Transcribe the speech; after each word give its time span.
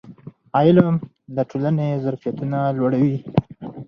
علم 0.57 0.93
د 1.35 1.37
ټولنې 1.49 1.87
ظرفیتونه 2.03 2.57
لوړوي. 2.77 3.17